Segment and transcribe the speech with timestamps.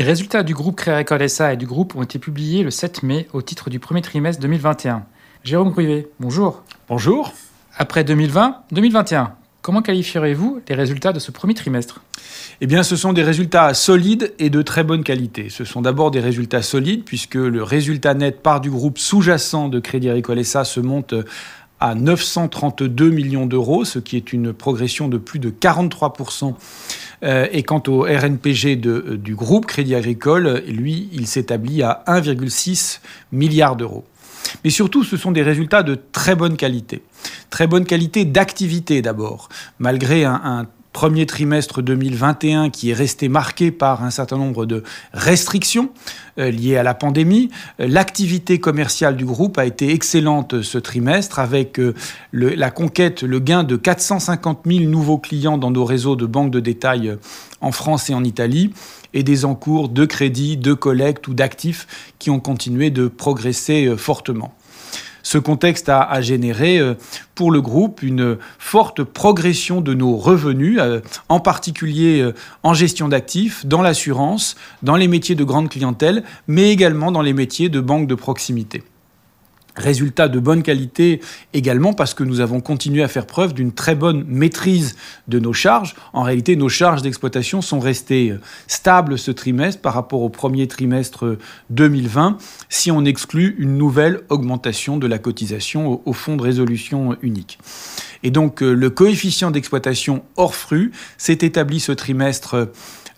[0.00, 3.02] Les résultats du groupe Créa École SA et du groupe ont été publiés le 7
[3.02, 5.04] mai au titre du premier trimestre 2021.
[5.44, 6.62] Jérôme Gruvet, bonjour.
[6.88, 7.34] Bonjour.
[7.76, 12.00] Après 2020, 2021, comment qualifierez-vous les résultats de ce premier trimestre?
[12.62, 15.50] Eh bien, ce sont des résultats solides et de très bonne qualité.
[15.50, 19.80] Ce sont d'abord des résultats solides, puisque le résultat net part du groupe sous-jacent de
[19.80, 21.14] Crédit Agricole SA se monte
[21.80, 26.54] à 932 millions d'euros, ce qui est une progression de plus de 43%.
[27.22, 33.00] Euh, et quant au RNPG de, du groupe Crédit Agricole, lui, il s'établit à 1,6
[33.32, 34.04] milliard d'euros.
[34.64, 37.02] Mais surtout, ce sont des résultats de très bonne qualité.
[37.50, 39.48] Très bonne qualité d'activité d'abord.
[39.78, 45.90] Malgré un premier trimestre 2021 qui est resté marqué par un certain nombre de restrictions
[46.38, 47.50] euh, liées à la pandémie.
[47.80, 51.94] Euh, l'activité commerciale du groupe a été excellente ce trimestre avec euh,
[52.32, 56.60] la conquête, le gain de 450 000 nouveaux clients dans nos réseaux de banques de
[56.60, 57.16] détail
[57.60, 58.72] en France et en Italie
[59.12, 64.54] et des encours de crédit, de collecte ou d'actifs qui ont continué de progresser fortement.
[65.22, 66.94] Ce contexte a, généré euh,
[67.34, 73.08] pour le groupe une forte progression de nos revenus, euh, en particulier euh, en gestion
[73.08, 77.80] d'actifs, dans l'assurance, dans les métiers de grande clientèle, mais également dans les métiers de
[77.80, 78.82] banque de proximité.
[79.80, 81.20] Résultat de bonne qualité
[81.54, 84.94] également parce que nous avons continué à faire preuve d'une très bonne maîtrise
[85.26, 85.94] de nos charges.
[86.12, 90.68] En réalité, nos charges d'exploitation sont restées euh, stables ce trimestre par rapport au premier
[90.68, 91.38] trimestre
[91.70, 92.36] 2020
[92.68, 97.58] si on exclut une nouvelle augmentation de la cotisation au fonds de résolution unique.
[98.22, 102.70] Et donc euh, le coefficient d'exploitation hors fruits s'est établi ce trimestre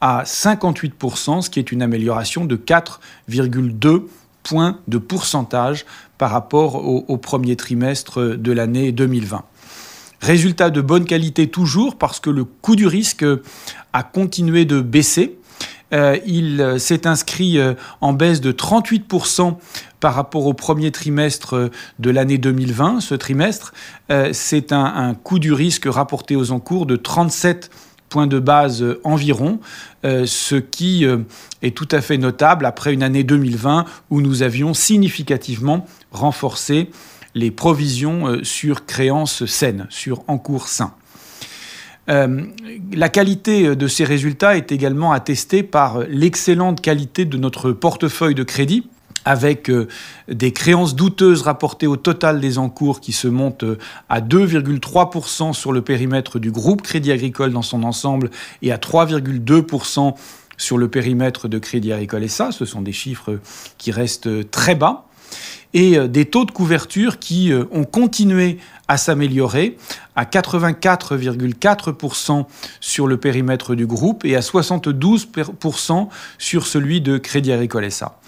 [0.00, 4.02] à 58%, ce qui est une amélioration de 4,2
[4.44, 5.84] points de pourcentage
[6.18, 9.42] par rapport au, premier trimestre de l'année 2020.
[10.20, 13.24] Résultat de bonne qualité toujours parce que le coût du risque
[13.92, 15.36] a continué de baisser.
[15.92, 19.56] Euh, il s'est inscrit euh, en baisse de 38%
[20.00, 23.00] par rapport au premier trimestre de l'année 2020.
[23.00, 23.74] Ce trimestre,
[24.10, 27.70] euh, c'est un, un coût du risque rapporté aux encours de 37
[28.26, 29.58] de base environ,
[30.04, 31.18] euh, ce qui euh,
[31.62, 36.90] est tout à fait notable après une année 2020 où nous avions significativement renforcé
[37.34, 40.94] les provisions euh, sur créances saines, sur encours sains.
[42.06, 48.44] la qualité de ces résultats est également attestée par l'excellente qualité de notre portefeuille de
[48.44, 48.86] crédit
[49.24, 49.88] avec euh,
[50.28, 55.72] des créances douteuses rapportées au total des encours qui se montent euh, à 2,3% sur
[55.72, 58.30] le périmètre du groupe Crédit Agricole dans son ensemble
[58.62, 60.14] et à 3,2%
[60.56, 62.52] sur le périmètre de Crédit Agricole SA.
[62.52, 63.38] Ce sont des chiffres
[63.78, 65.06] qui restent très bas
[65.72, 68.58] et euh, des taux de couverture qui ont continué
[68.88, 69.76] à s'améliorer
[70.16, 72.44] à 84,4%
[72.80, 76.08] sur le périmètre du groupe et à 72%
[76.38, 78.18] sur celui de Crédit Agricole SA.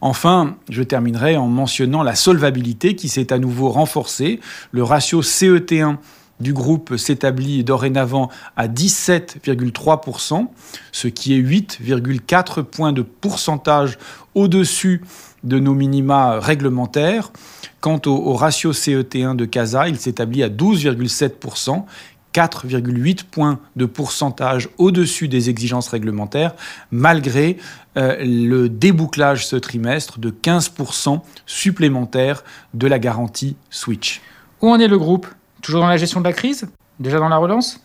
[0.00, 4.40] Enfin, je terminerai en mentionnant la solvabilité qui s'est à nouveau renforcée.
[4.70, 5.96] Le ratio CET1
[6.42, 10.48] du groupe s'établit dorénavant à 17,3%,
[10.92, 13.98] ce qui est 8,4 points de pourcentage
[14.34, 15.02] au-dessus
[15.44, 17.32] de nos minima réglementaires.
[17.80, 21.84] Quant au, ratio CET1 de CASA, il s'établit à 12,7%,
[22.32, 26.54] 4,8 points de pourcentage au-dessus des exigences réglementaires,
[26.90, 27.58] malgré
[27.96, 32.44] euh, le débouclage ce trimestre de 15% supplémentaire
[32.74, 34.20] de la garantie Switch.
[34.62, 35.26] Où en est le groupe?
[35.62, 36.66] Toujours dans la gestion de la crise?
[36.98, 37.80] Déjà dans la relance?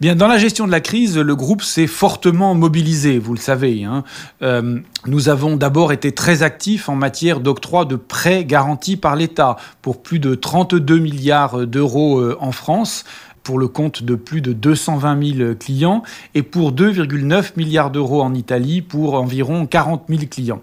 [0.00, 3.84] Bien, dans la gestion de la crise, le groupe s'est fortement mobilisé, vous le savez.
[3.84, 4.04] Hein.
[4.42, 9.56] Euh, nous avons d'abord été très actifs en matière d'octroi de prêts garantis par l'État
[9.82, 13.04] pour plus de 32 milliards d'euros euh, en France
[13.42, 16.02] pour le compte de plus de 220 000 clients
[16.34, 20.60] et pour 2,9 milliards d'euros en Italie pour environ 40 000 clients.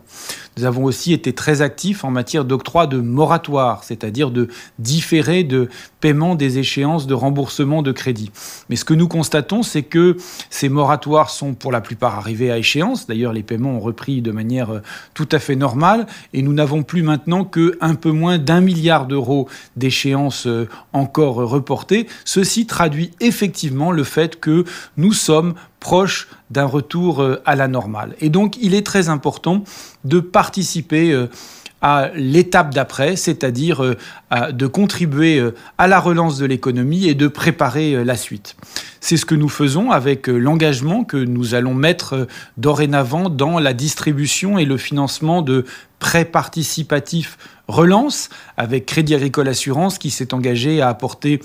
[0.58, 4.48] Nous avons aussi été très actifs en matière d'octroi de moratoire, c'est-à-dire de
[4.80, 5.70] différer de
[6.00, 8.32] paiement des échéances de remboursement de crédit.
[8.70, 10.16] Mais ce que nous constatons, c'est que
[10.50, 13.08] ces moratoires sont pour la plupart arrivés à échéance.
[13.08, 14.80] D'ailleurs, les paiements ont repris de manière euh,
[15.14, 19.08] tout à fait normale et nous n'avons plus maintenant que un peu moins d'un milliard
[19.08, 22.08] d'euros d'échéances euh, encore reportées.
[22.24, 24.64] Ceci traduit effectivement le fait que
[24.98, 25.56] nous sommes
[25.86, 28.16] proche d'un retour euh, à la normale.
[28.20, 29.64] Et donc, il est très important
[30.04, 31.28] de participer euh,
[31.80, 33.96] à l'étape d'après, c'est-à-dire euh,
[34.52, 35.40] de contribuer
[35.78, 38.56] à la relance de l'économie et de préparer la suite.
[39.00, 42.26] C'est ce que nous faisons avec l'engagement que nous allons mettre
[42.58, 45.66] dorénavant dans la distribution et le financement de
[46.00, 47.38] prêts participatifs
[47.68, 51.40] relance avec Crédit Agricole Assurance qui s'est engagé à apporter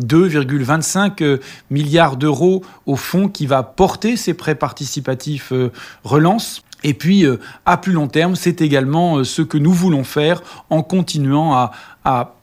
[0.00, 1.38] 2,25 euh,
[1.70, 5.70] milliards d'euros au fonds qui va porter ces prêts participatifs euh,
[6.02, 6.62] relance.
[6.86, 7.24] Et puis,
[7.64, 12.34] à plus long terme, c'est également ce que nous voulons faire en continuant à,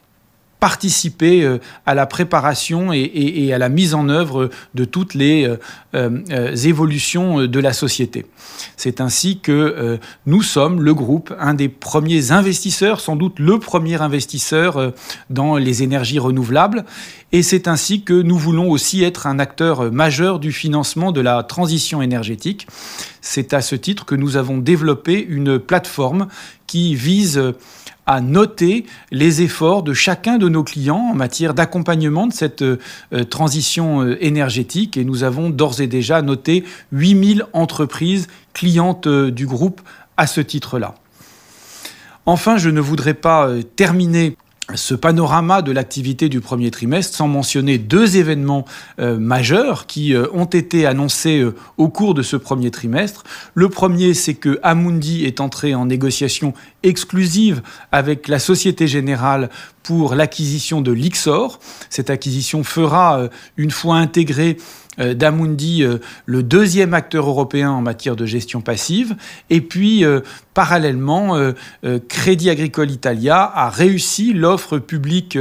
[0.62, 1.58] participer euh,
[1.88, 5.58] à la préparation et, à la mise en œuvre de toutes les euh,
[5.96, 8.28] euh, évolutions de la société.
[8.78, 14.00] C'est ainsi que nous sommes le groupe, un des premiers investisseurs, sans doute le premier
[14.02, 14.94] investisseur
[15.32, 16.86] dans les énergies renouvelables.
[17.34, 21.44] Et c'est ainsi que nous voulons aussi être un acteur majeur du financement de la
[21.44, 22.68] transition énergétique.
[23.22, 26.28] C'est à ce titre que nous avons développé une plateforme
[26.68, 27.54] qui vise
[28.06, 32.78] à noter les efforts de chacun de nos clients en matière d'accompagnement de cette euh,
[33.30, 34.98] transition euh, énergétique.
[34.98, 39.82] Et nous avons d'ores et déjà noté 8000 entreprises clientes euh, du groupe
[40.18, 40.96] à ce titre-là.
[42.26, 44.36] Enfin, je ne voudrais pas terminer
[44.76, 48.66] ce panorama de l'activité du premier trimestre sans mentionner deux événements
[49.00, 53.24] euh, majeurs qui euh, ont été annoncés euh, au cours de ce premier trimestre.
[53.54, 56.54] Le premier, c'est que Amundi est entré en négociation
[56.84, 57.62] exclusive
[57.92, 59.50] avec la Société Générale
[59.84, 61.60] pour l'acquisition de l'Ixor.
[61.90, 64.58] Cette acquisition fera, une fois intégrée,
[64.98, 69.16] d'Amundi euh, le deuxième acteur européen en matière de gestion passive.
[69.50, 70.20] Et puis, euh,
[70.54, 71.38] parallèlement,
[72.10, 75.38] Crédit Agricole Italia a réussi l'offre publique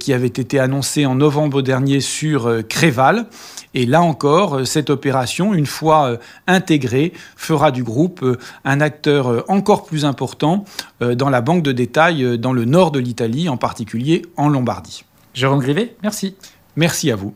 [0.00, 3.26] qui avait été annoncée en novembre dernier sur Créval.
[3.74, 6.18] Et là encore, cette opération, une fois
[6.48, 8.24] intégrée, fera du groupe
[8.64, 10.64] un acteur encore plus important
[11.00, 15.04] dans la banque de détail dans le nord de l'Italie, en particulier en Lombardie.
[15.34, 16.34] Jérôme Grivet, merci.
[16.74, 17.32] Merci à vous.